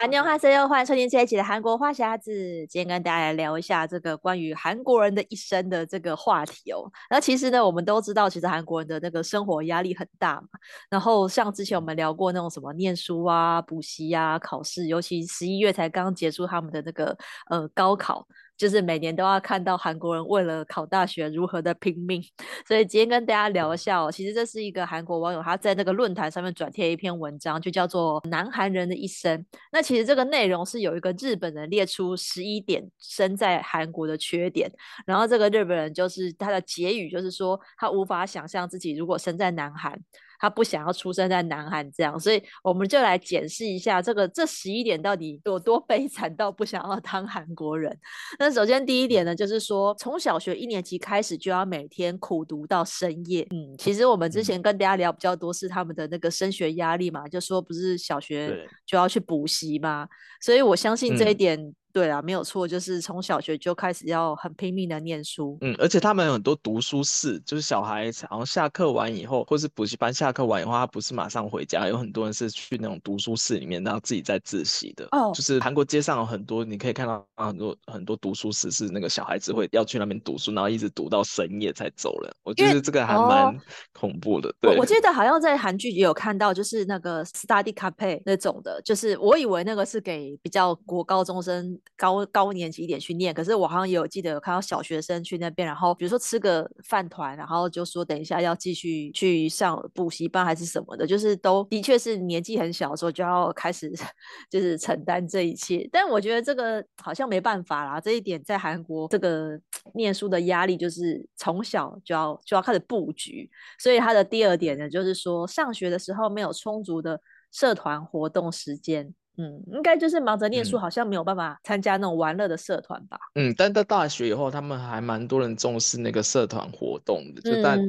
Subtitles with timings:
[0.00, 2.32] 安妞哈塞哟，欢迎收听这一期的韩国话匣子。
[2.66, 6.90] 今天跟大家来聊一下这个关于韩国人的一生的这个话题哦。
[7.10, 10.48] 那其实呢，我们都知道，其实韩国人的那个生活压力很大嘛。
[10.88, 17.14] 然后像之前我们聊过那种什么念书啊、补习啊、考试，尤其十一月才刚结束他们的那个
[17.50, 18.26] 呃高考。
[18.60, 22.22] 就是每年都要看到韩国人为了考大学如何的拼命，
[22.68, 24.12] 所以今天跟大家聊一下哦。
[24.12, 29.38] 其实这是一个韩国网友他在那个论坛上面转贴一篇文章，就叫做《南韩人的一生》。
[29.72, 34.70] 那其实这个内容是有一个日本人列出十一点生在韩国的缺点，
[35.06, 39.98] 然后这个日本人就是他的结语就是说他无法想象自己如果生在南韩。
[40.40, 47.96] 他不想要出生在南韩这样，所以我们就来检视一下这个这十一点到底有多悲惨到不想要当韩国人。
[48.38, 53.46] 那首先第一点呢，就是说从小学一年级开始就要每天苦读到深夜。
[53.50, 60.08] 嗯，其实我们之前跟大家聊比较多是他们的那个升学压力嘛，就说不是小学就要去补习嘛，
[60.40, 61.74] 所以我相信这一点。
[61.90, 65.58] 嗯对啊，没有错，就是从小学就开始要很拼命的念书。
[65.60, 75.08] 嗯，而且他们有很多读书室，就是小孩然后下课完以后，或是补习班下课完以后，他不是马上回家，有很多人是去那种读书室里面，然后自己在自习的。
[75.10, 82.32] 哦，就是韩国街上有很多，你可以看到很多很多读书室是那个小孩子会要去那边读书，然后一直读到深夜才走了。
[82.44, 83.58] 我觉得这个还蛮
[83.92, 84.48] 恐怖的。
[84.48, 91.79] 哦、对，我记得好像在韩剧也有看到，就是那个 study cafe 那种的，就是我以为那个是给比较国高中生。
[91.96, 103.92] 高高年级一点去念，可是我好像也有记得有看到小学生去那边，然后比如说吃个饭团，然后就说等一下要继续去上补习班还是什么的，就是都的确是年纪很小的时候就要开始
[104.50, 105.88] 就是承担这一切。
[105.92, 109.60] 但我觉得这个好像没办法啦，这一点在韩国这个
[109.94, 117.20] 念书的压力就是从小就要就要开始布局，所以他的第二点呢，就是说上学的时候没有充足的
[117.52, 119.14] 社团活动时间。
[119.36, 123.18] 嗯，应该就是忙着念书，好像没有办法参加那种玩乐的社团吧。
[123.34, 127.40] 嗯，但到大学以后，他们还蛮多人重视那个社团活动的。
[127.40, 127.80] 就但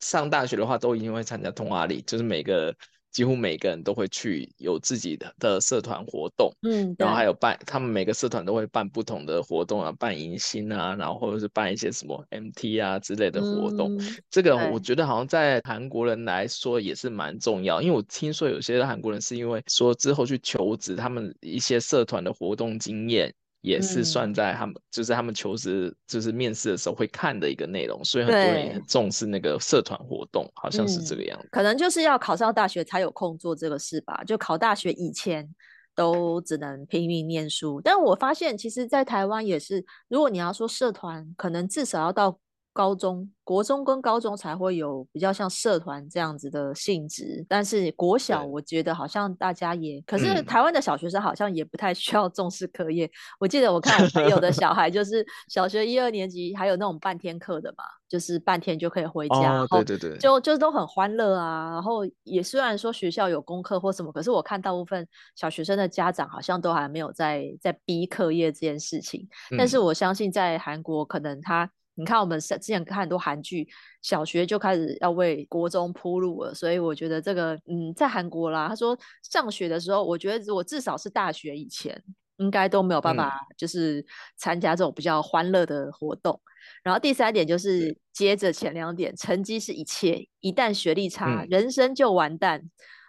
[0.00, 2.74] 上大学的话，都一定会参加通话里，就是每个。
[3.14, 13.96] 几乎每个人都会去有自己的的社团活动，嗯，然后还有办，他们每个社团都会办不同的活动啊，办迎新啊，然后或者是办一些什么 MT 啊之类的活动。
[13.96, 23.32] 嗯，这个我觉得好像在韩国人来说也是蛮重要，因为我听说有些韩国人是因为说之后去求职，他们一些社团的活动经验。
[23.64, 31.48] 也是算在他们，嗯、就是他们求职，就是面试的时候会看的一个内容，所以很多人也很重视那个社团活动，好像是这个样子。
[31.50, 34.22] 可能就是要考上大学才有空做这个事吧？
[34.24, 35.48] 就考大学以前
[35.94, 37.80] 都只能拼命念书。
[37.82, 42.38] 但我发现，其实，在台湾也是，如果你要说社团，可能至少要到
[42.74, 43.30] 高中。
[43.46, 53.04] 国中跟高中才会有比较像社团这样子的性质，但是国小我觉得好像大家也，可是台湾的小学生好像也不太需要重视课业。
[53.04, 61.72] 嗯、我记得我看我朋友的小孩就是小学一二年级，还有那种半天课的嘛，就是半天就可以回家，哦、对对对，就就都很欢乐啊。
[61.72, 65.06] 然后也虽然说学校有功课或什么，可是我看大部分
[65.36, 69.28] 小学生的家长好像都还没有在在逼课业这件事情。
[69.50, 71.70] 嗯、但是我相信在韩国可能他。
[71.96, 73.68] 你看，我们之前看很多韩剧，
[74.02, 82.02] 小学就开始要为国中铺路了，所以我觉得这个，嗯，在韩国啦，他说上学的时候，我觉得我至少是大学以前，
[82.38, 84.04] 应该都没有办法，就是
[84.36, 86.34] 参加这种比较欢乐的活动。
[86.34, 86.50] 嗯、
[86.82, 92.60] 然后第三点就是接着前两点，成绩是一切，一旦学历差，嗯、人生就完蛋。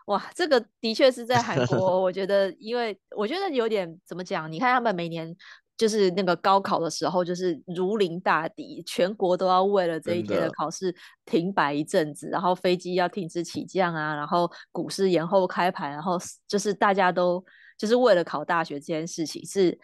[0.06, 4.52] 哇，这个的确是在韩国， 我觉得，因为我觉得有点怎么讲？
[4.52, 5.36] 你看他们每年。
[5.78, 10.96] 就是那个高考的时候，就是如临大敌，全国都要为了这一天的考试
[11.26, 16.18] 停摆一阵子，然后飞机要停止起降啊，然后股市延后开盘，然后
[16.48, 17.44] 就是大家都
[17.78, 19.78] 就是为了考大学这件事情，是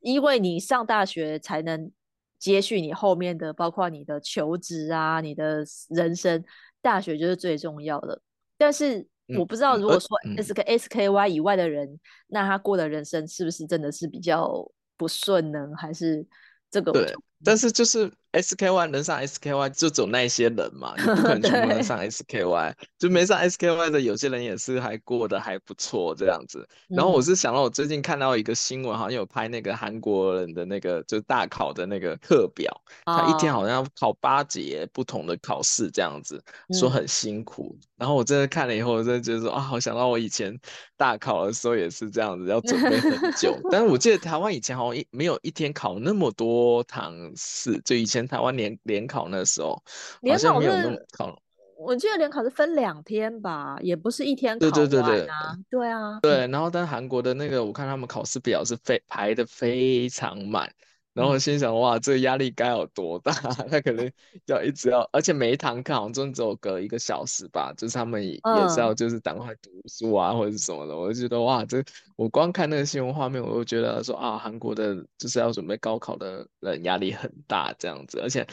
[0.00, 1.90] 因为你上大学才能
[2.38, 6.42] 接续你后面的，包括你的求职啊，你的人生，
[6.80, 8.20] 大学就是最重要的。
[8.56, 9.06] 但是
[9.38, 15.68] 我不知道，如果说 S K S K Y 以外的人，嗯、那他过的人生是不是真的是比较不顺呢？
[15.76, 16.26] 还是
[16.70, 16.92] 这个？
[16.92, 17.14] 对，
[17.44, 18.10] 但是就是。
[18.40, 26.68] SKY 能上 SKY 就走那些人嘛， 你不可能全部能上 SKY，就没上 SKY 的有些人也是还过得还不错这样子。
[26.88, 32.70] 然后我是想到我最近看到一个新闻，好像有拍那个韩国人的那个就是大考的那个课表，
[33.06, 36.42] 他一天好像要考八节不同的考试这样子，
[36.78, 37.74] 说很辛苦。
[37.96, 40.54] 然后我真的看了以后，我真的觉得说啊，好想到我以前
[40.98, 43.58] 大考的时候也是这样子，要准备很久。
[43.72, 48.25] 但是我记得台湾以前好像一没有一天考那么多堂试，就以前。
[48.26, 49.82] 台湾联联考那时候，
[50.22, 51.38] 联考没有那么考。
[51.78, 54.72] 我记得联考是分两天吧，也不是一天考完啊。
[54.72, 55.28] 对对对对，
[55.70, 56.18] 对啊。
[56.22, 60.72] 对，然后但韩国的那个，我看他们考试表是非排的非常满。
[61.16, 63.32] 然后我心想，哇，这个压力该有多大？
[63.32, 64.12] 他可能
[64.44, 70.94] 要一直要，而且每一堂课好像中间只有隔一个小时吧，就是他们也是要就是赶快读书啊，或者是什么的。
[70.94, 71.82] 我就觉得哇，这
[72.16, 78.20] 我光看那个新闻画面，我就觉得说啊，韩国的就是要准备高考的人压力很大这样子。
[78.20, 78.46] 而且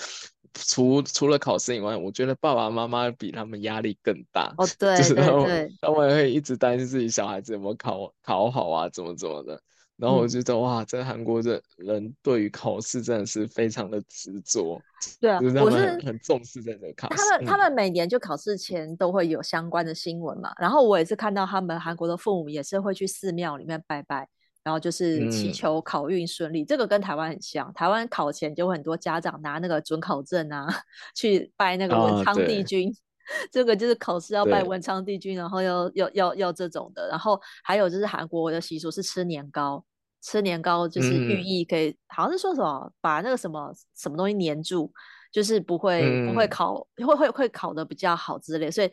[0.54, 4.54] 除除了考试以外，我觉得爸爸妈妈比他们压力更大。
[4.58, 9.62] 哦，对，就是他们对对，他们会一直担心自己小孩子有没有考考好啊，怎么怎么的。
[9.96, 14.82] 然后我觉得、嗯、哇，这韩国的人对于考试真的是非常的执着。
[15.22, 17.16] 对啊，就是他们很重视这个考试。
[17.16, 20.50] 他们他们每年就考试前都会有相关的新闻嘛。
[20.52, 24.28] 嗯、然后我也是看到他们韩国的父母也是会去寺庙里面拜拜，
[24.64, 26.64] 然后就是祈求考运顺利。
[26.64, 30.68] 嗯、这个跟台湾很像，台湾考前就很多家长拿那个准考证啊
[31.16, 32.90] 去拜那个文昌帝君。
[32.90, 33.03] 啊、
[33.52, 37.08] 这个就是考试要拜文昌帝君，然后要要要要这种的。
[37.10, 39.84] 然后还有就是韩国的习俗是吃年糕。
[40.26, 44.90] 吃年糕就是寓意可以，嗯、好像是说什么把那个什么什么东西粘住，
[45.34, 46.76] 就是不会、嗯、不会烤，
[47.06, 48.90] 会会会烤的比较好之类，所以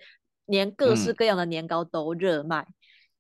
[0.47, 2.63] 年各式各样的年糕都热卖。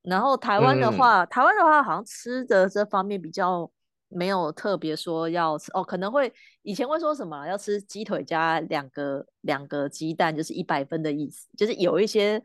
[0.02, 3.70] 嗯、然后台湾的话，嗯、台湾的话好像吃的这方面比较
[4.10, 12.38] 没有特别说要吃哦，可能会以前会说什么要吃鸡腿加两个两个鸡蛋，就是一百分的意思，就是有一些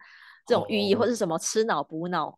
[0.48, 2.38] 这种寓意，哦、或是什么吃脑补脑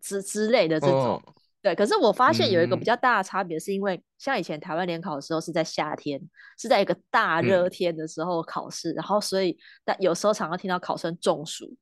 [0.00, 0.96] 之之类的这种。
[0.96, 1.22] 哦。
[1.60, 6.20] 对，可是我发现有一个比较大的差别，是因为像以前台湾联考的时候是在夏天，
[6.58, 11.72] 是在一个大热天的时候考试，嗯、然后所以但有时候常常听到考生中暑，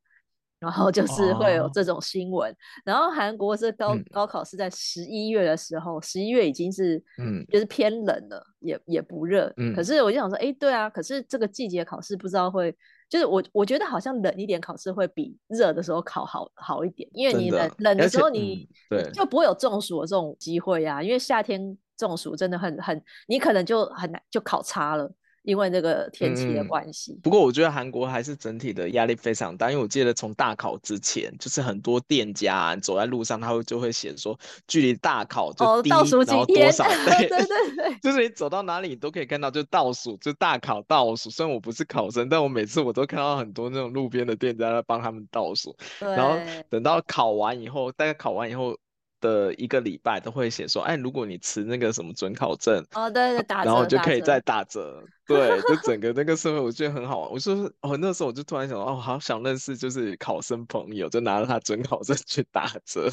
[0.60, 2.52] 然后就 是会有这种新闻。
[2.52, 9.52] 哦、然后韩国是高、嗯、高考是在十一月的时候，十一月已经是嗯就是偏冷了，也也不热。
[9.56, 12.76] 嗯、可是我就想说，哎，对啊，可是这个季节考试不知道会。
[13.08, 25.12] 就是我，我觉得好像冷一点考试会比热的时候考好好一点，因为你冷的冷的时候你对就不会有中暑的这种机会啊，因为夏天中暑真的很很，你可能就很难就考差了。
[25.42, 29.70] 因为那个天气的关系、嗯，不过我觉得韩国还是整体的压力非常大。
[29.70, 36.84] 因为我记得从大考之前，就是很多店家、啊、走在路上，他会就会写说，距离大考就倒数几天多 少？
[36.84, 41.30] 对对对对，就是你走到哪里，你都可以看到，就倒数，就大考倒数。
[41.30, 45.74] 虽然我不是考生，但我每次我都看到很多那种路边的店家在帮他们倒数。
[45.98, 46.38] 然后
[46.68, 48.76] 等到考完以后，大概考完以后。
[49.20, 57.30] 的一个礼拜都会写说，哎，如果你持那个什么准考证，哦，对对，打折，然后就可以再打折，打折对，就 整个那个社会我觉得很好玩。
[57.30, 63.10] 我说，哦，那时候我就突然想到，哦，好想认识就是考生朋友，就拿着他准考证去打折。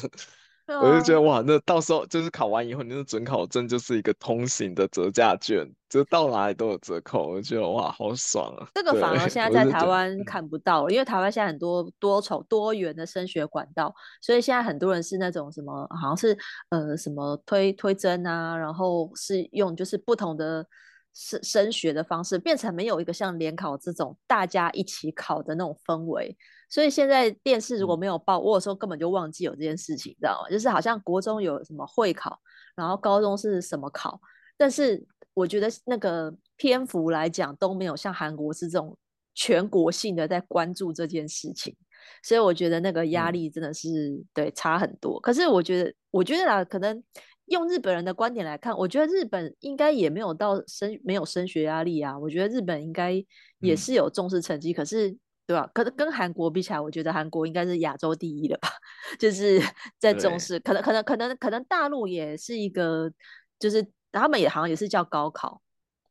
[0.76, 7.28] 我就觉得哇，那到时候就是考完以后，你的准考证就是一个通行的折价券，就到哪里都有折扣。
[7.28, 8.68] 我就觉得哇，好爽啊！
[8.74, 16.36] 这个反而现 在在台湾看不到，因为台湾现在很多多重多元的升学管道，所以现在很多人是那种什么，好像是
[16.68, 20.66] 呃什么推推甄啊，然后是用就是不同的
[21.14, 26.36] 升升学的方式，变成没有一个像联考这种大家一起考的那种氛围。
[26.70, 30.50] 所以现在电视如果没有报，我有时候根本就忘记有这件事情，你知道吗？
[30.50, 32.38] 就是好像国中有什么会考，
[32.76, 34.20] 然后高中是什么考，
[34.56, 38.96] 但是我觉得那个篇幅来讲都没有像韩国是这种
[39.34, 41.74] 全国性的在关注这件事情，
[42.22, 45.18] 所以我觉得那个压力真的是、嗯、对差很多。
[45.20, 47.02] 可是我觉得，我觉得啊，可能
[47.50, 53.24] 用日本人的观点来看，我觉得日本应该也没有到升没有升学压力啊，我觉得日本应该
[53.60, 55.16] 也是有重视成绩，嗯、可是。
[55.48, 55.66] 对吧？
[55.72, 58.68] 可是跟韩国比起来，我觉得韩国应该是亚洲第一的吧，
[59.18, 59.58] 就是
[59.98, 60.60] 在重视。
[60.60, 63.10] 可能可能可能可能大陆也是一个，
[63.58, 65.62] 就是他们也好像也是叫高考，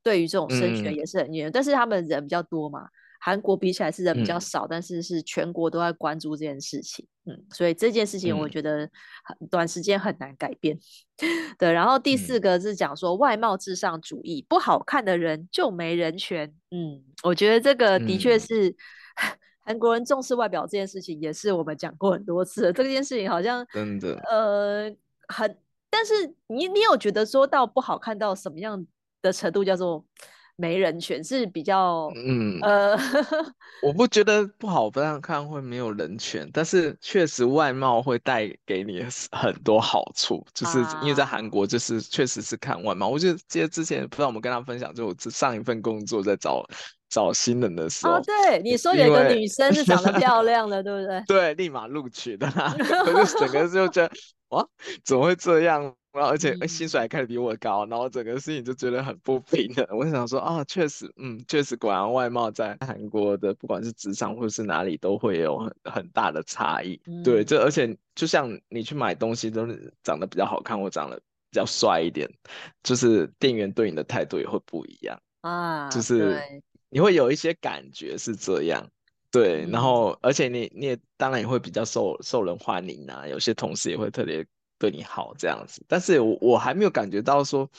[0.02, 2.88] 对于这种升学也是很严，嗯、但是他们人比较多嘛。
[3.20, 7.06] 韩国比起来是人比较少，嗯、但是是全国都在关注这件事情。
[7.26, 8.90] 嗯，所以这件事情我觉得
[9.24, 10.78] 很短时间很难改变。
[11.22, 16.54] 嗯、 对，然后第四个是讲说外貌至上主义，嗯、不好看的人就没人权。
[16.72, 18.76] 嗯，我觉得这个的确是、嗯、
[19.66, 22.74] 韩国人重视外表这件事情，也是我们讲过很多次了。
[22.74, 24.96] 这件事情好像真的呃
[25.28, 25.58] 很，
[25.90, 26.14] 但是
[26.48, 28.86] 你你有觉得说到不好看到什么样
[29.22, 30.06] 的程度叫做？
[30.58, 32.98] 没人权是比较，嗯呃，
[33.84, 43.06] 我不觉得不好不让看会没有人权，但是确实外貌会带给你很多好处，就是因为在韩国就是确实是看外貌。
[43.06, 46.66] 啊、我就记得之前不知道我们跟他分享，就我上一份工作在找
[47.08, 51.22] 找新人的时候，哦、对你说有个女生是长得漂亮的，对不对？
[51.28, 52.48] 对，立马录取的，
[53.06, 54.12] 我就整个就觉得
[54.50, 54.68] 哇，
[55.06, 55.94] 怎么会这样？
[56.26, 59.86] 而且薪水还开得比我高，然后整个事情就觉得很不平衡。
[59.92, 67.00] 我想说啊，确实，嗯，确实，果然外貌在韩国的不管是职场或者是哪里都会有很很大的差异。
[67.06, 72.30] 嗯、对，这而且就像你去买东西，都是长得比较好看或长得比较帅一点，
[72.84, 75.90] 就是店员对你的态度也会不一样啊。
[75.90, 76.42] 就是
[76.90, 78.90] 你会有一些感觉是这样，
[79.32, 79.66] 对。
[79.66, 84.46] 嗯、然后而且你你也当然也会比较受受人欢迎啊，有些同事也会特别。
[84.80, 87.70] 对你好这样子，但是我我还没有感觉到说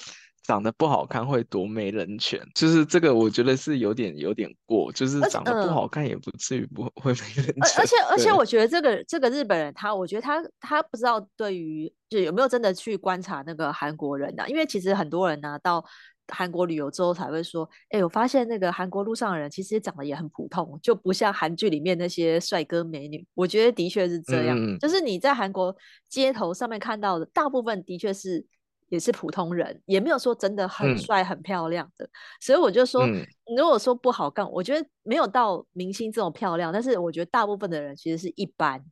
[0.43, 7.55] 长得不好看会多没人权，就是这个我觉得是有点有点过，就是长得不好看也不至于不会没人权。
[7.79, 15.85] 而且而且我觉得这个这个日本人他，我觉得他他不知道对于就有没有真的去观察那个韩国人啊，因为其实很多人呢、啊、到。
[16.29, 23.27] 韩国旅游之后才会说，哎、欸，我发现那个韩国路上的人其实长得也很普通，就不像韩剧里面那些帅哥美女。
[23.35, 25.75] 我觉得的确是这样，嗯、就是你在韩国
[26.09, 28.45] 街头上面看到的大部分的确是
[28.89, 32.05] 也是普通人，也没有说真的很帅很漂亮的。
[32.05, 38.85] 嗯、所以我就说，嗯、如果说不好看，我觉得没有到明星这种漂亮，但是我觉得大部分的人其实是一般。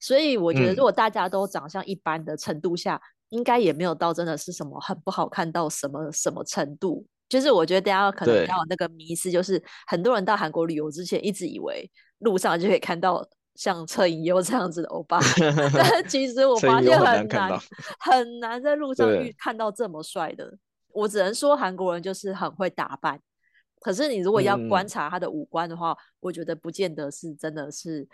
[0.00, 2.94] 所以我觉得如果大家都长相一般的程度下。
[2.96, 15.20] 嗯应该也没有到真的是什么很不好看到什么什么程度，就是我觉得大家可能要有那个迷思，就是很多人到韩国旅游之前一直以为路上就可以看到像车银优这样子的欧巴，
[15.76, 17.60] 但其实我发现很难
[18.00, 20.56] 很难在路上遇看到这么帅的。
[20.92, 23.20] 我只能说韩国人就是很会打扮，
[23.80, 28.08] 可是你如果要观察他的五官的话，我觉得不见得是真的是。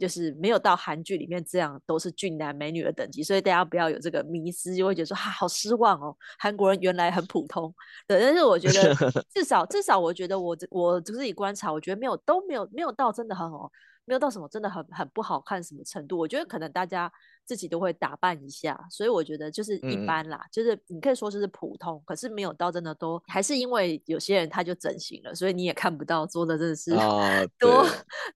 [0.00, 7.74] 就是没有到韩剧里面这样都是俊男美女的等级，所以大家不要有这个迷思，就会觉得说哈、啊、好失望哦，韩国人原来很普通。
[8.06, 8.94] 对，但是我觉得
[9.32, 13.70] 至少至少我觉得我我自己观察，我觉得没有都没有没有到真的很好，
[14.04, 16.18] 没有到什么真的很很不好看什么程度。
[16.18, 17.12] 我觉得可能大家。
[17.44, 27.86] 自己都会打扮一下，所以我觉得就是一般啦，嗯、就是你可以说就是普通，可是没有到真的多还是因为有些人他就整形了，所以你也看不到做的真的是 多、啊、多，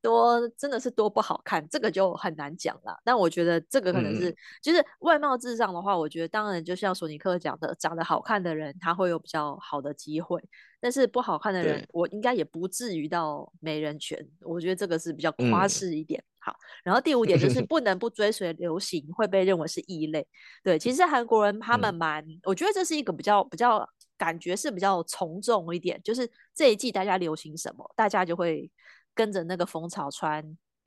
[0.02, 3.00] 多真的是多不好看，这个就很难讲了。
[3.04, 10.42] 但我觉得这个可能是、嗯、就是外貌至上的话，我觉得当然就像索尼克讲的，长得好看的人他会有比较好的机会，
[10.80, 14.18] 但是不好看的人，我应该也不至于到没人权。
[14.40, 16.20] 我觉得这个是比较夸饰一点。
[16.20, 20.24] 嗯好，然后第五点就是 不能不追随流行，会被认为是异类。
[20.62, 23.84] 对，其实韩国人他们蛮，嗯、我觉得这是一个比较比较
[24.16, 28.70] 感觉是比较从众一点，就是这一季大家流行什么，大家就会
[29.12, 30.40] 跟着那个风潮穿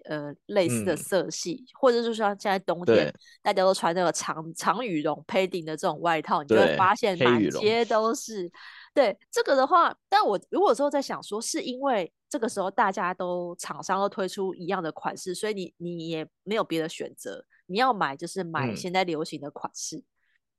[0.05, 8.49] 呃类似的色系，嗯、或者就是说现在冬天大家都穿那个长长羽绒配顶的这种外套，你就会发现满街都是。
[8.93, 20.05] 对这个的话，但我如果说在想说，是因为这个时候大家都厂商都推出一样的款式，所以你你也没有别的选择，你要买就是买现在流行的款式，嗯、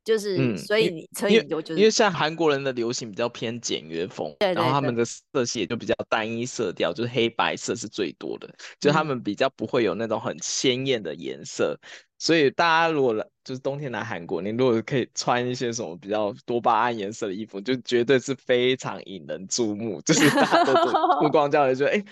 [0.05, 11.79] 就是、嗯、所以你所以你就觉得因为像韩国人的流行比较偏简约风，对对对，然后他们的色系也就比较单一色调，就是黑白色是最多的，就他们比较不会有那种很鲜艳的颜色。
[12.21, 20.75] 所以大家如果来就是冬天来韩国，你如果可以穿一些什么比较多巴胺颜色的衣服，就绝对是非常引人注目， 就是大家都
[21.23, 22.05] 目光交流，觉得哎，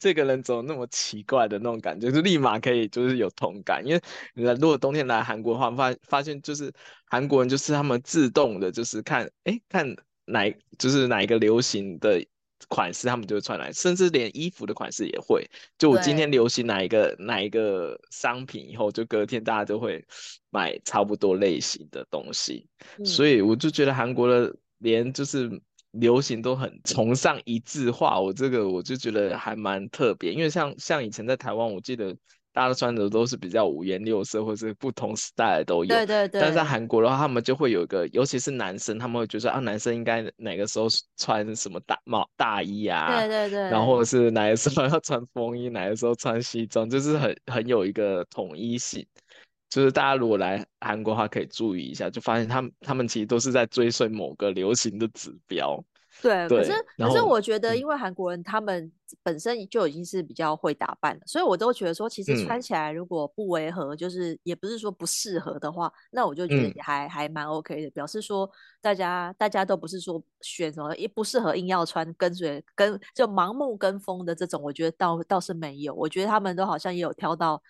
[0.00, 3.86] 这个人怎么那么奇怪的那种感觉，就立马可以就是有同感。
[3.86, 4.00] 因为
[4.34, 6.72] 你如果冬天来韩国的话，发发现就是
[7.04, 9.86] 韩国人就是他们自动的，就是看哎看
[10.24, 12.26] 哪就是哪一个流行的。
[12.68, 15.48] 款式他们就会穿来，甚至连衣服的款式也会。
[15.76, 20.04] 就我今天流行哪一个哪一个商品，以后就隔天大家就会
[20.50, 22.66] 买差不多类型的东西。
[22.98, 25.50] 嗯、所以我就觉得韩国的连就是
[25.90, 30.32] 流行都很崇尚一致化，我这个我就觉得还蛮特别。
[30.32, 32.16] 因为像像以前在台湾，我记得
[32.54, 35.88] 大家都穿的都是比较五颜六色或是不同 style 都有。
[35.88, 36.40] 对对对。
[36.40, 43.18] 但是在韩国的话，他们就会有一个，尤其是男生，他们会觉得啊，男生应该哪个时候穿什么大帽大衣啊？
[43.18, 43.58] 对对对。
[43.70, 49.04] 然后或者是哪个时候要穿风衣，哪个时候穿西装，就是很很有一个统一性。
[49.68, 55.84] 就是大家如果来韩国的话，可以注意一下，就发现他们他们其实都是在追随某个流行的指标。
[56.22, 58.90] 对，对可是可是我觉得，因为韩国人他们
[59.22, 68.48] 本身就已经是比较会打扮了，嗯、所以我都觉得说，其实穿起来如果不违和，嗯、就是也不是说不适合的话，那我就觉得也还、嗯、还蛮 OK 的，表示说
[68.80, 77.60] 大家大家都不是说选什么一不适合硬要穿，跟随跟就盲目跟风的这种，我觉得倒倒是没有，我觉得他们都好像也有挑到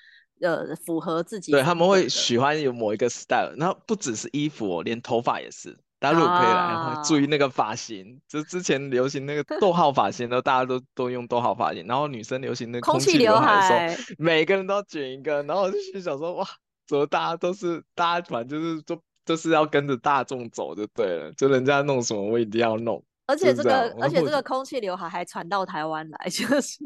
[0.41, 5.77] 呃符合自己，对，他们会喜欢有某一个 style，然后不只是衣服哦，连头发也是。
[6.05, 11.87] 大家如果可以来的话，啊、注意那个发型，就之前流行那个逗号发型然后，大家都都用逗号发型。
[11.87, 15.43] 然后女生流行那个空气刘海的时候，每个人都要卷一个。
[15.45, 16.47] 然后我就心想说，哇，
[16.87, 23.03] 怎么大家都是大家反正就是都就是要跟着大众走就对了，就人家弄什么我一定要弄。
[23.27, 26.79] 而且这个而且这个空气刘海还传到台湾来， 就是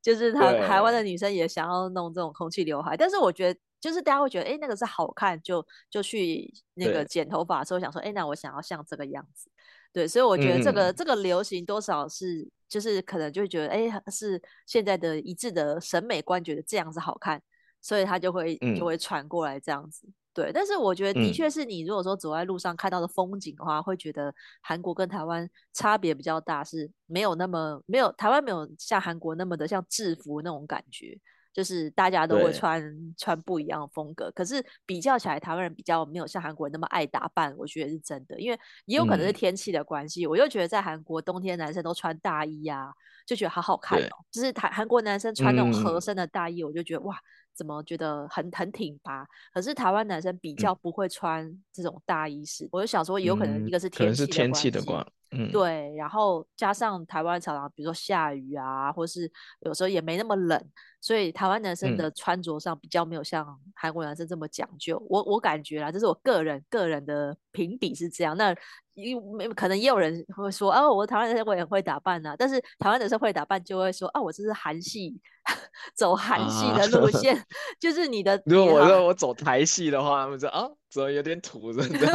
[0.00, 3.58] 就是台对台湾的女生也想要弄这种空气刘海，但是我觉得。
[3.84, 9.50] 就是大家会觉得，哎、欸，那个是好看，就就去那个剪头发的时候想说，哎、欸，那我想要像这个样子，
[9.92, 17.42] 对，所以我觉得这个、嗯、这个流行多少是，就是可能就会觉得，哎、欸，是现在的一致的审美观，觉得这样子好看，
[17.82, 20.50] 所以他就会就会传过来这样子，嗯、对。
[20.50, 31.20] 但是我觉得的确是你如果说走在路上看到的风景的话，嗯、会觉得韩国跟台湾差别比较大，是没有那么没有台湾没有像韩国那么的像制服那种感觉。
[31.54, 32.82] 就是大家都会穿
[33.16, 40.24] 穿不一样的风格，可是比较起来，台湾人比较没有像韩国人那么爱打扮，我觉得是真的，因为也有可能是天气的关系。
[40.24, 42.92] 嗯、我就觉得在韩国冬天男生都穿大衣啊，
[43.24, 44.16] 就觉得好好看哦。
[44.32, 47.16] 就是台韩国男生穿那种合身的大衣，嗯、我就觉得哇，
[47.54, 49.24] 怎么觉得很很挺拔？
[49.52, 54.70] 可是台湾男生比较不会穿这种大衣式，嗯、我就想说，有可能一个是天气的关系。
[54.70, 55.12] 嗯，
[55.50, 60.60] 对，然后加上台湾常常比如说下雨啊，或是有时候也没那么冷，
[61.00, 64.96] 所以台湾男生的穿着上比较没有像韩国男生这么讲究。
[64.96, 68.36] 嗯、我我感觉啦，这是我个人个人的评比是这样。
[68.36, 68.54] 那
[68.94, 75.20] 因为可能也有人会说，哦，我台湾男生我也会打扮啊，但是台湾男生会打扮就会说，啊，我这是韩系，
[75.96, 77.44] 走韩系的路线，啊、
[77.80, 78.40] 就是你的。
[78.46, 82.06] 如果我说我走台系的话，他们说啊，怎么有点土，真的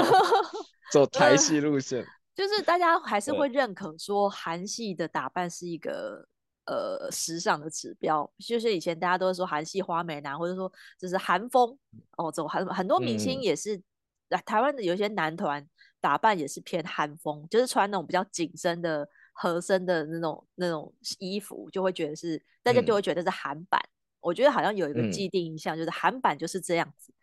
[0.94, 2.06] 走台系路线。
[2.40, 6.26] 就是大家还是会认可说韩系的打扮是一个
[6.68, 11.78] 呃时尚的指标，就是以前大家都会说韩系花美男，或者说就是韩风
[12.16, 13.76] 哦，走韩很多明星也是，
[14.30, 15.68] 嗯、台湾的有一些男团
[16.00, 23.78] 打扮也是偏韩风，就是穿那种比较紧身的合身的那种那种衣服，就会觉得是大家就会觉得是韩版。
[23.84, 27.14] 嗯、我觉得好像有一个既定印象，就是韩版就是这样子。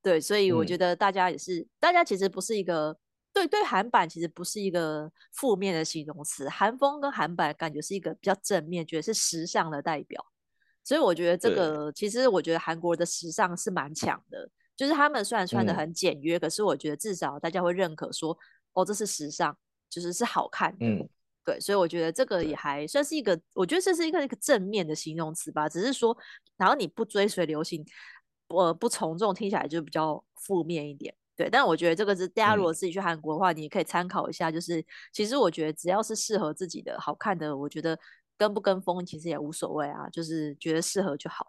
[0.00, 2.96] 对，所以我觉得大家也是，嗯、大家其实不是一个。
[3.32, 10.24] 对对，韩版其实不是一个负面的形容词，韩风跟韩版感觉是一个比较正面，觉得是时尚的代表。
[10.84, 18.36] 所以我觉得这个，其实我觉得韩国的时尚是蛮强的，就是他们虽然穿的很简约，嗯、可是我觉得至少大家会认可说，
[18.72, 19.56] 哦，这是时尚，
[19.88, 20.84] 就是是好看的。
[20.84, 21.08] 嗯、
[21.44, 25.68] 对，所以我觉得这个也还算是一个，我觉得这是一个一个正面的形容词吧。
[25.68, 26.16] 只是说，
[26.56, 27.82] 然后你不追随流行，
[28.48, 31.14] 呃，不从众，听起来就比较负面一点。
[31.34, 34.50] 对，但我觉得这个是大家如果自己去韩国的话，嗯、你也可以参考一下。
[34.50, 37.98] 就是其实我觉得只要是适合自己的、好看的，我觉得
[38.36, 41.46] 跟不跟风其实也无所谓啊，就是觉得适合就好。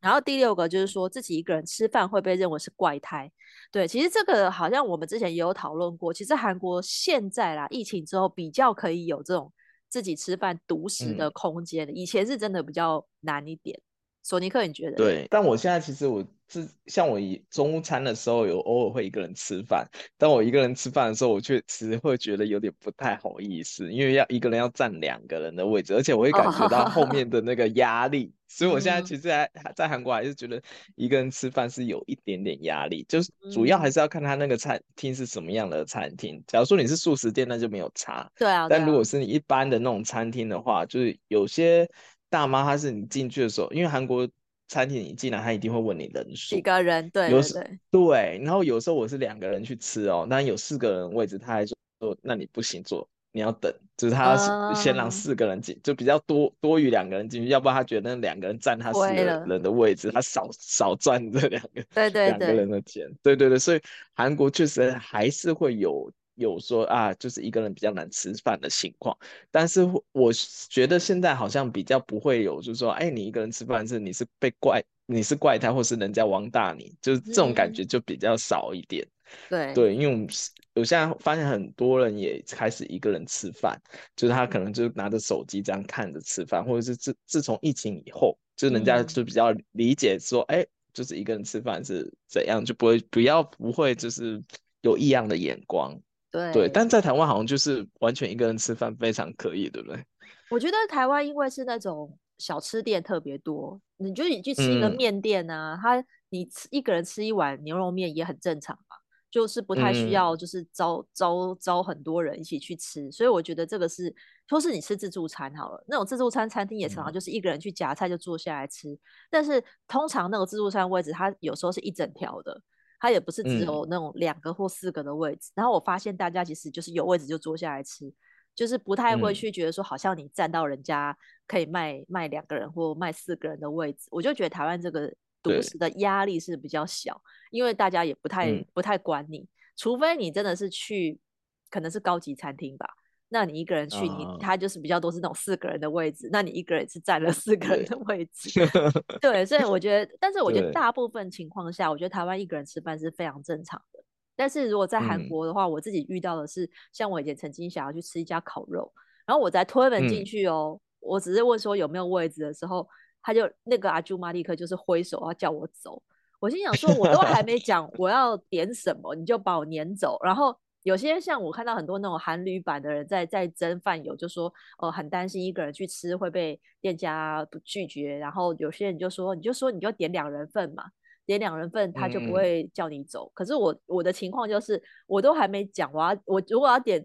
[0.00, 3.30] 然后第六个就是说自己一个人吃饭会被认为是怪胎。
[3.72, 6.12] 对，其实这个好像我们之前也有讨论过。
[6.14, 9.52] 其实韩国现在啦，疫情之后比较可以有这种
[9.88, 13.78] 自己吃饭独食的空间，嗯、以前是真的比较难一点。
[14.24, 14.96] 索尼克，你觉得？
[14.96, 19.86] 对，但我现在其实我是像我以中餐的时候，有偶尔会一个人吃饭。
[20.16, 28.24] 但我一个人吃饭的时候，我确实会觉得有点不太好意思，因为要一个人要占两个人的位置，而且我会感觉到后面的那个压力。
[28.24, 28.32] Oh.
[28.46, 30.62] 所以我现在其实还在韩国还是觉得
[30.94, 36.42] 一个人吃饭是有一点点压力，就是主要还是要看他那个餐厅是什么样的餐厅。
[36.46, 38.30] 假如说你是素食店，那就没有差。
[38.38, 38.68] 对啊。
[38.70, 41.86] 但如果是你一般的那种餐厅的话，就是有些。
[42.34, 44.28] 大妈，她是你进去的时候，因为韩国
[44.66, 48.40] 餐厅你进来，她一定会问你人数，几个人，对，有，对，对。
[48.42, 51.76] 然后有时候我是两个人去吃哦，但有四个人位置，他还说，
[52.22, 54.36] 那你不行坐，你要等，就是他
[54.74, 63.80] 先让四个人进，uh, 就比较多多于两个人进去，要不然他觉得那两个人占他四个人的位置，了他少少赚这两个对对对两个人的钱，对对对，所以
[64.12, 66.10] 韩国确实还是会有。
[66.36, 69.16] 有说啊，就是一个人比较难吃饭的情况，
[69.50, 70.32] 但是我
[70.68, 79.06] 觉得现在好像比较不会有，就是说，哎，你一个人吃饭是你是被怪你是怪胎，或是人家王大你，就是这种感觉就比较少一点。
[79.48, 80.28] 对对，因为我们
[80.74, 83.80] 我现在发现很多人也开始一个人吃饭，
[84.16, 94.42] 就是他可能就拿着手机这样看着吃饭，或者是自自从疫情以后，就人家就比较理解说，哎、嗯，就是一个人吃饭是怎样，就不会不要不会就是
[94.82, 95.98] 有异样的眼光。
[96.34, 100.04] 对对，但在台湾好像就是完全一个人吃饭非常可以，对不对？
[100.50, 108.96] 我觉得台湾因为是那种小吃店特别多，你就你去吃一个面店啊，他、嗯、你吃一个人吃一碗牛肉面也很正常嘛，
[109.30, 114.12] 就是不太需要就是招、嗯、招招很多人一起去吃，所以我觉得这个是，
[114.48, 118.98] 说是你吃自助餐好了，那种自助餐餐厅也常常就是一个人去夹菜就坐下来吃，嗯、
[119.30, 122.60] 但是通常那个自助餐位置它有时候是一整条的。
[123.04, 128.10] 它也不是只有那种两个或四个的位置，嗯，然后我发现大家其实就是有位置就坐下来吃，
[128.54, 131.14] 就是不太会去觉得说好像你占到人家
[131.46, 135.12] 可以卖卖两个人或卖四个人的位置，我就觉得台湾这个
[135.42, 141.20] 独食的压力是比较小，因为大家也不太，嗯，不太管你，除非你真的是去
[141.68, 142.88] 可能是高级餐厅吧。
[143.34, 148.60] 那你一个人去，你他就是比较多是那种四个人的位置，那你一个人是占了四个人的位置，
[149.20, 153.98] 对，所以我觉得，但是我觉得大部分情况下，我觉得台湾一个人吃饭是非常正常的。
[154.36, 158.88] 但是如果在韩国的话，我自己遇到的是，像我以前曾经想要去吃一家烤肉，
[159.26, 162.88] 然后我在推门进去哦，我只是问说有没有位置的时候，
[163.20, 166.00] 他就那个阿朱妈立刻就是挥手要叫我走，
[166.38, 170.56] 我心想说我都还没讲我要点什么，你就把我撵走，然后。
[170.84, 180.84] 有些像我看到很多那种韩旅版的人在在争饭友，就说呃很担心一个人去吃会被店家不拒绝，然后有些人就说你就说你就点两人份嘛，
[181.24, 183.26] 点两人份他就不会叫你走。
[183.28, 187.04] 嗯、可是我我的情况就是我都还没讲，我要我如果要点，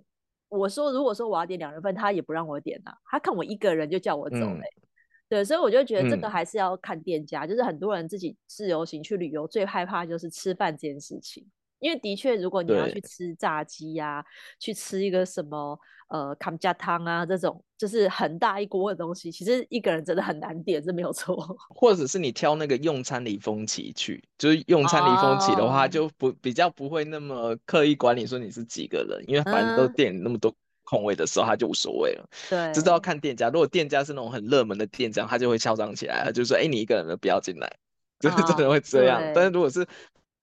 [0.50, 4.84] 我说如果说我要点两人份，他也不让我点呐、啊，他看我一个人就叫我走嘞、欸嗯。
[5.30, 11.48] 对，所以我就觉得这个还是要看店家，嗯、就是很多人自己自由行去旅游最害怕就是吃饭这件事情。
[11.80, 14.26] 因为的确，如果你要去吃炸鸡呀、啊，
[14.60, 21.36] 去吃一个什么呃康家汤啊这种，就是很大一锅的东西，其实一个人真的很难点，这没有错。
[21.70, 26.36] 或者是你挑那个用餐礼风期去，就是用餐礼风期的话，就不、oh.
[26.42, 32.30] 比较不会那么刻意管理说你是几个人，因为反正都店那么多空位的时候，他就无所谓了。
[32.50, 33.50] 对，这都要看店家。
[33.50, 37.72] 如果店家是那种很热门的店家，他就会嚣张起来，他就说：“哎，你一个人的不要进来。”
[38.20, 39.24] 就是真的会这样。
[39.24, 39.88] Oh, 但是如果是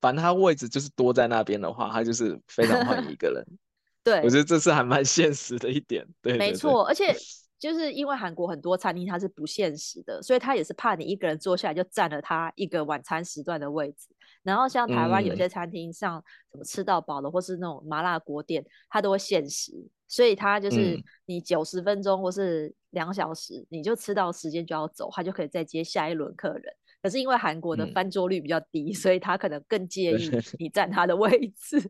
[0.01, 3.45] 反正他位置就是多在那边的话，他就是非常欢迎一个人。
[4.05, 6.07] 对，我觉得这是还蛮现实的一点。
[6.23, 6.85] 对，没错。
[6.85, 7.13] 而 且
[7.59, 14.07] 就是因为韩国很多餐厅它是不限时的，所以他也是怕你一个人坐下来就占了他一个晚餐时段的位置。
[14.43, 19.73] 然后像台湾有些餐厅，像什么吃到饱的，或是那种麻辣锅店，它都会限时，
[20.07, 26.63] 所以他就是你九十分钟或是两小时，你就吃到时间就要走，他就可以再接下一轮客人。
[27.07, 31.81] 可是因为韩国的翻桌率比较低，嗯，所以他可能更介意你占他的位置。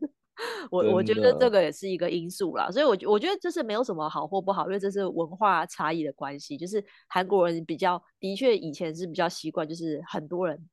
[0.69, 6.55] 我我觉得这个也是一个因素啦，所以我我觉得这是没有什么好或不好，因为这是文化差异的关系。
[6.55, 10.69] 就是韩国人比较的确以前是比较习惯，就是很多人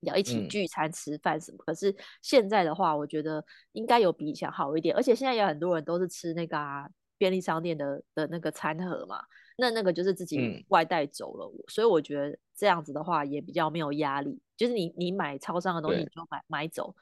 [0.00, 1.64] 要一起聚餐吃饭什么，嗯。
[1.64, 4.94] 可是现在的话，我觉得应该有比以前好一点。
[4.94, 9.22] 而且现在有很多人都是吃那个、啊、便利商店的的那个餐盒嘛。
[9.56, 14.40] 那那个就是自己外带走了，嗯，所以我觉得这样子的话也比较没有压力。
[14.56, 16.94] 就是你你买超商的东西你就买买走，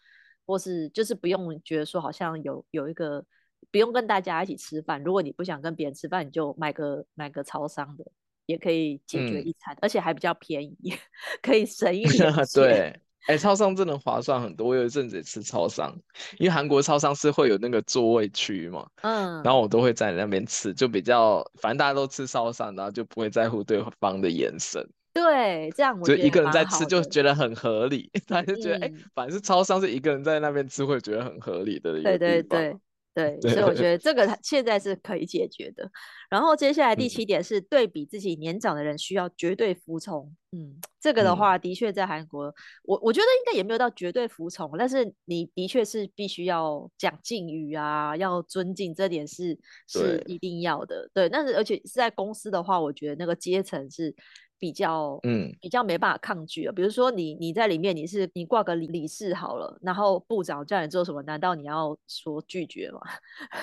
[0.46, 3.24] 或是就是不用觉得说好像有有一个
[3.70, 5.02] 不用跟大家一起吃饭。
[5.02, 8.04] 如果你不想跟别人吃饭，你就买个买个超商的，
[8.46, 10.94] 也可以解决一餐，嗯，而且还比较便宜，
[11.42, 12.44] 可以省一点 钱。
[12.54, 13.00] 对。
[13.26, 14.68] 哎、欸，超商真的划算很多。
[14.68, 15.94] 我有一阵子也吃超商，
[16.38, 24.84] 因为韩国超商是会有那个座位区嘛，嗯，然后我都会在那边吃，就比较反正大家都吃超商，然后就不会在乎对方的眼神。
[25.12, 32.00] 对，这样我就一个人在吃就觉得很合理， 他就觉得哎、嗯欸，反正是超商是一个人在那边吃会觉得很合理的。
[32.00, 32.76] 对对对。
[33.12, 35.90] 对，所以我觉得这个现在是可以解决的。
[36.30, 40.32] 然后接下来第七点是对比自己年长的人需要绝对服从。
[40.52, 51.10] 嗯，这个的话的确在韩国，我我觉得应该也没有到绝对服从，但是你的确是必须要讲敬语啊，要尊敬，这点是是一定要的。
[51.12, 54.14] 对，但是而且是在公司的话，我觉得那个阶层是。
[54.60, 56.72] 比较嗯，比较没办法抗拒啊。
[56.72, 63.00] 比如说你你在里面，你是你挂个理理事好了，然后部长叫你做什么，难道你要说拒绝吗？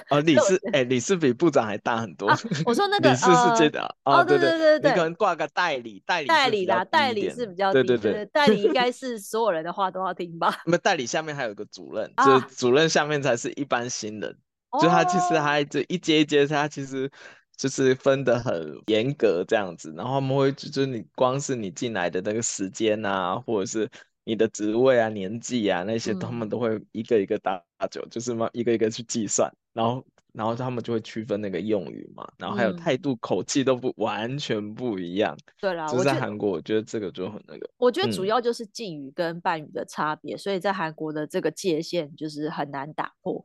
[0.09, 2.27] 啊， 理事哎，理事比部长还大很多。
[2.27, 10.61] 啊、我说那个理事是这的哦，对对对对，你可能挂个代理，代理代理啦，代理是比较低，对对对，代理应该 是所有人的话都要听吧？
[10.65, 14.35] 那么代理下面还有个主任，就主任下面才是一般新人，
[14.81, 17.11] 就他其实还就一阶一阶，他其实。
[17.57, 23.89] 就是分得很严格这样子，然后他们会就是你光是你进来的那个时间啊，或者是
[24.23, 30.05] 你的职位啊、年纪啊那些，他们都会一个一个打九，嗯、就是嘛一个一个去计算，然后。
[30.33, 35.35] 然后他们就会区分那个用语嘛，然后还有态度、嗯、口气都不完全不一样。
[35.59, 37.67] 对啦，就是在韩国，我觉得这个就很那个。
[37.77, 43.43] 我觉得主要就是敬语跟半语的差别，嗯、所以在韩国的这个界限就是很难打破。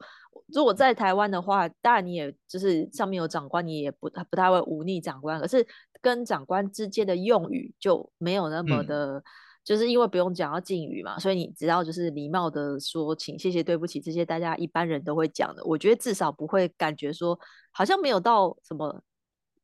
[0.48, 5.66] 如果在台湾的话，当然你也就是上面有长官，你也不不太会忤逆长官，可是
[6.00, 9.18] 跟长官之间的用语就没有那么的。
[9.18, 9.22] 嗯
[9.64, 15.62] 就是因为不用讲到敬语嘛，所以你只要就是礼貌的说请、谢谢、对不起这些大家一般人都会讲的。
[15.64, 17.38] 我觉得至少不会感觉说
[17.70, 19.00] 好像没有到什么，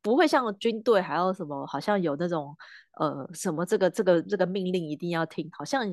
[0.01, 2.57] 不会像军队还要什么，好像有那种
[3.01, 5.85] 呃什么这个这个这个命令一定要听，好像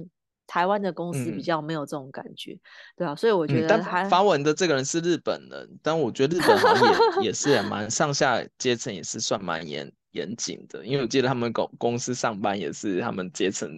[0.48, 2.60] 台湾的公司比较没有这种感觉，嗯、
[2.98, 9.92] 对啊，所以我觉得还、嗯、发文的这个人是日本人，但我觉得日本好像也也是蛮上下阶层也是算蛮严。
[10.16, 13.70] 严谨的，因为我记得他们公公司上班也是，他们阶层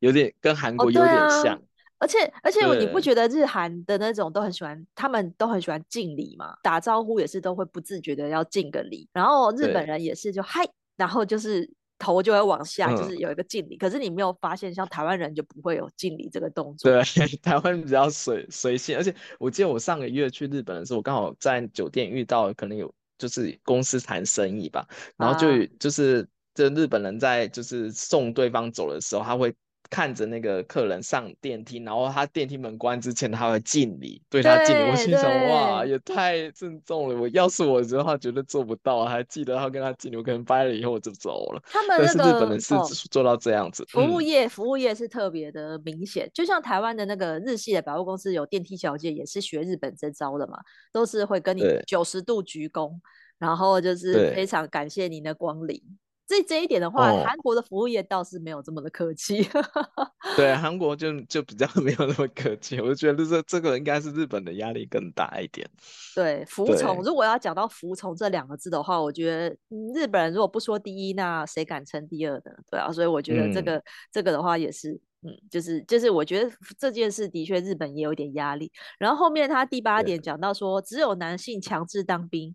[0.00, 1.58] 有点跟韩国有点像，
[1.98, 6.54] 而且而且你不觉得日韩的那种都很喜欢，他们都很喜欢敬礼嘛？
[6.62, 11.66] 打招呼也是都会不自觉的要敬个礼，然后日本人也是就嗨，然后就是
[11.98, 13.76] 头就会往下，就是有一个敬礼。
[13.76, 16.90] 嗯、可是你没有发现，像台湾人就不会有敬礼这个动作。
[16.90, 17.02] 对，
[17.42, 22.92] 台湾比较随随性，而且我记得我上个月去日本的时候，我刚好在酒店遇到，可能有。
[23.18, 29.52] 就是公司谈生意吧，然后就就是这日本人在就是送对方走的时候，他会
[29.90, 34.90] 看着那个客人上电梯，然后他电梯门关之前，他会敬礼，对他敬礼。
[34.90, 37.20] 我心想，哇，也太郑重了！
[37.20, 41.62] 我要是我的话，绝对做不到，还记得他跟他敬礼，我可能掰了以后我就走了。
[41.64, 42.74] 他们那个是日本人是
[43.10, 50.58] 做到这样子，哦、服务业、嗯、服务业是特别的明显，就像台湾的那个日系的百货公司有电梯小姐，也是学日本这招的嘛，
[50.92, 52.92] 都是会跟你九十度鞠躬，
[53.38, 55.82] 然后就是非常感谢您的光临。
[56.28, 59.48] 这这一点的话，韩、哦、国的服务业倒是没有这么的客气。
[60.36, 62.78] 对，韩国就就比较 没有那么客气。
[62.82, 65.66] 我就觉得这这个应该是日本的压力更大一点。
[66.14, 67.02] 对，服从。
[67.02, 69.56] 如果要讲到服从这两个字的话，我觉得
[69.94, 72.52] 日本人如果不说第一，那谁敢称第二呢？
[72.70, 78.70] 对啊，所以我觉得这个、嗯、这个的话也是，嗯，就是就是我觉得这件事的确日本也有点压力。
[78.98, 82.54] 然后后面他第八点讲到说，只有男性强制当兵。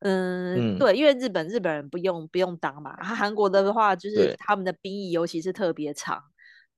[0.00, 6.22] 嗯，嗯对，因为日本日本人不用不用当嘛，韩国的 话就是他们的兵役尤其是特别长，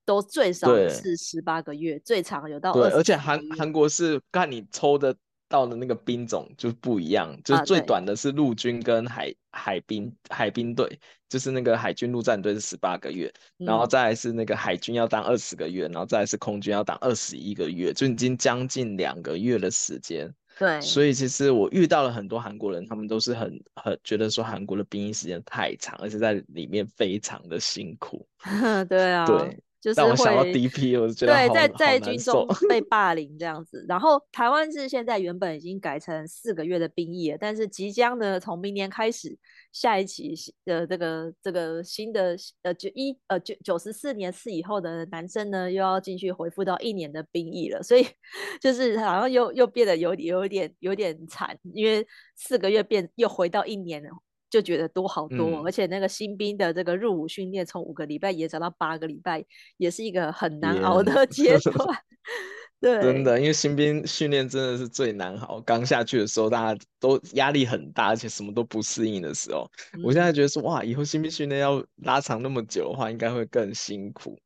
[0.05, 2.73] 都最少是十八个月，最长有到。
[2.73, 5.15] 对，而且韩韩国是看你抽的
[5.47, 20.33] 到的那个兵种就不一样，就是最短的是陆军跟海、啊、海兵海兵队，就是那个海军陆战队是十八个月，嗯、然后再来是那个海军要当二十个月，然后再来是空军要当二十一个月，就已经将近两个月的时间。
[20.57, 28.27] 对，所以其实我遇到了很多韩国人，他们都是很很觉得说韩国的兵役时间太长，而且在里面非常的辛苦。
[28.89, 29.59] 对啊，对。
[29.83, 33.85] 就是会我想到 DP，我就觉得对，在在军中被霸凌这样子。
[33.85, 39.37] 然后台湾是现在原本已经改成四个月的兵役了，但是即将呢，从明年开始，
[39.73, 47.83] 下一期的这个这个新的呃九一呃九九十四年四以后的男生呢，又要进去回复到一年的兵役了。
[47.83, 48.07] 所以
[48.61, 54.09] 就是好像又又变得有有点有点惨，因为四个月变又回到一年了。
[54.53, 59.43] 就觉得多好多，嗯、而且那个新兵的这个入伍训练从五个礼拜延长到八个礼拜，
[59.77, 61.75] 也是一个很难熬的 阶段。
[61.75, 61.97] Yeah.
[62.79, 65.59] 对，真的，因为新兵训练真的是最难熬。
[65.61, 74.37] 刚下去的时候，大家都压力很大，而且什么都不适应的时候，嗯、我现在觉得说，哇，以后新兵训练要拉长那么久的话，应该会更辛苦。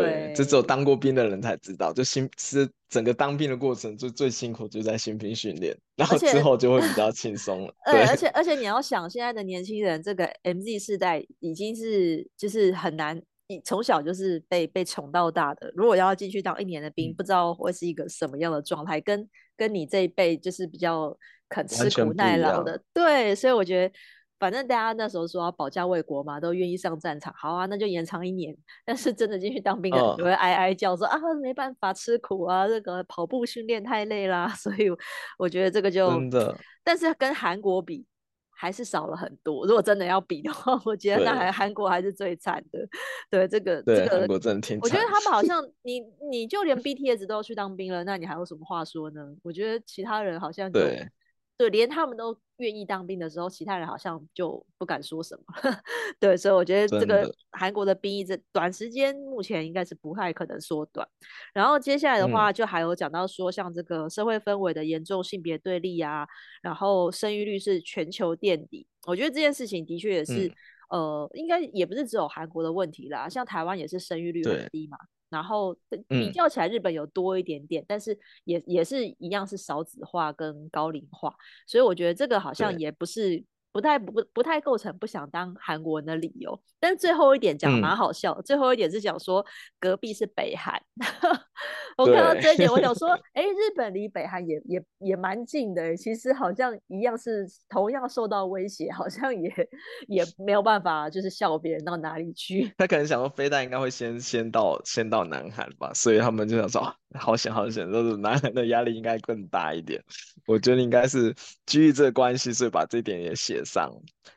[0.00, 7.74] 对，这只有当过兵的人才知道，就新是整个当兵的过程就最辛苦，就在新兵训练，然后之后就会比较轻松了。
[7.86, 13.20] 对，而且 而且你要想，现在的年轻人，这个 MZ 世代已经是就是很难，
[13.64, 21.16] 从小就是被被宠到大的，如果要进去当一年的兵，嗯、不知道会是一个什么样的状态，跟跟你这一辈就是比较
[21.48, 23.94] 肯吃苦耐劳的，对，所以我觉得。
[24.38, 27.32] 反正大家那时候说要保家卫国嘛，都愿意上战场。
[27.36, 28.54] 好啊，那就延长一年。
[28.84, 34.48] 但是真的进去当兵的人就会哀哀叫说、哦、啊，没办法吃苦啊，这个跑步训练太累啦。
[34.58, 34.90] 所以
[35.38, 38.04] 我觉得这个就真的，但是跟韩国比
[38.50, 39.66] 还是少了很多。
[39.66, 42.86] 如果真的要比的话， 我觉得那还韩国还是最惨的。
[43.30, 44.80] 对，这个对这个韩国真的挺惨。
[44.82, 49.20] 我觉得他们好像你你就连 BTS 都要去当兵了，那你还有什么话说呢？
[49.42, 51.08] 我觉得其他人好像对。
[51.56, 55.44] 对，连他们都愿意当兵的时候，其他人好像就不敢说什么。
[56.18, 61.08] 对，所以我觉得这个韩国的兵役，这短时间目前应该是不太可能缩短。
[61.52, 66.26] 然后接下来的话，就还有讲到说，像这个社会氛围的严重性别对立啊，
[66.60, 68.86] 然后生育率是全球垫底。
[69.06, 70.48] 我觉得这件事情的确也是，
[70.88, 74.96] 嗯、呃，应该也不是只有韩国的问题啦，像台湾也是生育率很低嘛，
[75.34, 75.76] 然后
[76.08, 81.34] 比较起来日本有多一点点，嗯、但是也也是一样是少子化跟高龄化，
[81.66, 83.44] 所以我觉得这个好像也不是。
[83.74, 88.42] 不太不不太构成不想当韩国人的理由，但最后一点讲蛮好笑，嗯。
[88.44, 89.44] 最后一点是讲说
[89.80, 90.80] 隔壁是北韩，
[91.98, 99.50] 我看到这一点，我想说，哎，日本离北韩也也也蛮近的，其实好像一样是同样受到威胁，好像也
[100.06, 102.72] 也没有办法就是笑别人到哪里去。
[102.78, 106.94] 他可能想说飞弹应该会先先到先到南韩吧，所以他们就想说。
[107.18, 110.02] 好险好险，就是男人的压力应该更大一点。
[110.46, 111.34] 我觉得应该是
[111.66, 113.90] 基于这个关系，所以把这点也写上。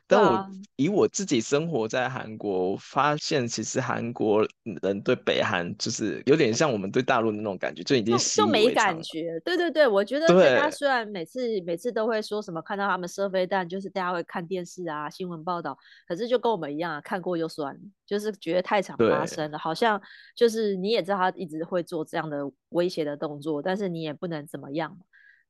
[0.06, 4.46] 但我以我自己生活在韩国，发现其实韩国
[4.82, 8.58] 人对北韩就是有点像我们对大陆的那种感觉，就已经习以为常了。
[8.62, 9.40] 就没感觉。
[9.44, 20.00] 对对对，我觉得大家虽然每次每次都会说什么看到他们射飞弹，就是大家会看电视啊新闻报道，可是就跟我们一样啊，看过就算，就是觉得太常发生了，好像
[20.34, 22.38] 就是你也知道他一直会做这样的
[22.70, 24.98] 威胁的动作，但是你也不能怎么样。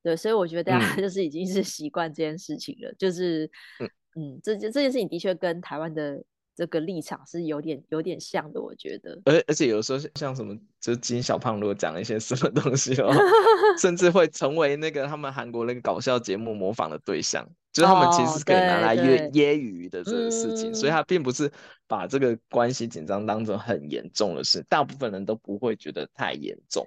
[0.03, 3.51] 对，所以我觉得大家就是已经是习惯这件事情了，嗯、就是。
[3.81, 6.21] 嗯嗯，这件这件事情的确跟台湾的
[6.57, 9.21] 这个立场是有点有点像的，我觉得。
[9.27, 13.13] 而而且有时候像什么，就是金小胖如果讲了一些什么东西哦，
[13.79, 21.49] 甚至会成为那个他们韩国那个搞笑节目模仿的对象，就是他们其实是可以拿来揶揶揄的这个事情，所以他并不是
[21.87, 26.85] 把这个关系紧张当成很严重的事，大部分人都不会觉得太严重。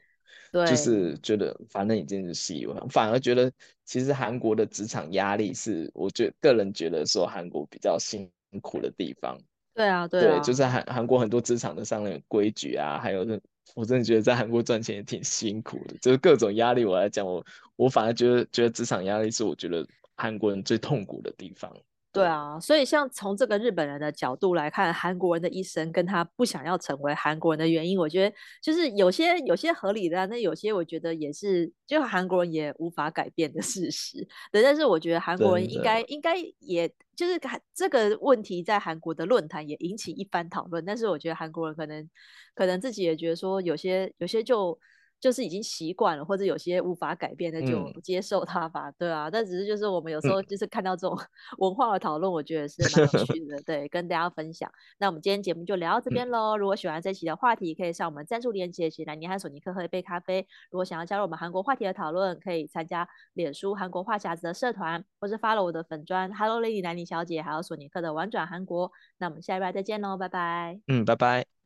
[0.51, 3.51] 对，就是觉得反正已经是习以为常，反而觉得
[3.85, 8.29] 其实韩国的职场压力是，我觉个人觉得说韩国比较辛
[8.61, 9.37] 苦的地方。
[9.73, 13.25] 对啊，对啊，对，就是韩韩国很多职场的上面规矩啊，还有
[13.73, 17.45] 我真的觉得在韩国赚钱也挺辛苦的，就是各种压力我来讲，我
[17.77, 19.87] 我反而觉得觉得职场压力是我觉得
[20.17, 21.71] 韩国人最痛苦的地方。
[22.13, 34.28] 对啊，所以像从这个日本人的角度来看，韩国人的一生跟他不想要成为韩国人的原因，我觉得就是有些有些合理的啊，那有些我觉得也是，就韩国人也无法改变的事实。
[34.52, 37.39] 对，但是我觉得韩国人应该应该也就是
[37.74, 42.10] 这个问题在韩国的论坛也引起一番讨论，但是我觉得韩国人可能
[42.54, 44.78] 可能自己也觉得说有些有些就。
[45.21, 49.29] 就是已经习惯了，或者有些无法改变的，就接受它吧，嗯，对啊。
[49.29, 51.15] 但只是就是我们有时候就是看到这种
[51.60, 54.69] 文化的讨论，我觉得是蛮有趣的，嗯，对，跟大家分享。
[54.97, 56.60] 那我们今天节目就聊到这边喽，嗯。
[56.60, 60.47] 如果喜欢这期的话题，可以上我们赞助链接，请南尼和索尼克喝一杯咖啡。
[60.71, 68.91] 如果想要加入我们韩国话题的讨论，可以参加脸书韩国话匣子的社团，或是 follow 我的粉砖 Hello Lady 南尼小姐，还有索尼克的玩转韩国。
[69.19, 70.79] 那我们下一拜再见喽，拜拜。
[70.88, 71.61] 嗯，拜拜。